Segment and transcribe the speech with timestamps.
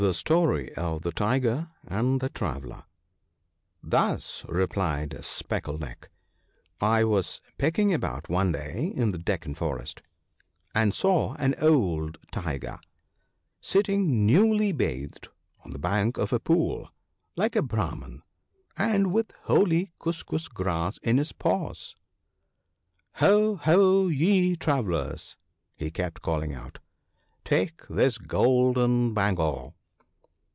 [0.01, 2.83] 2$ (Cfi* <§totp of tfje fciQtt anb tfje flTtabeflet,
[3.91, 6.09] HUS,' replied Speckle neck:
[6.47, 10.01] * I was pecking about one day in the Deccan forest,
[10.73, 12.81] and saw an old tiger (13)
[13.61, 15.27] sitting newly bathed
[15.63, 16.89] on the bank of a pool,
[17.35, 18.23] like a Brahman,
[18.75, 21.95] and with holy kuskus grass (14) in his paws."
[23.19, 23.55] Ho!
[23.55, 24.07] ho!
[24.07, 25.37] ye travellers,"
[25.75, 26.79] he kept calling out,"
[27.45, 29.75] take this golden bangle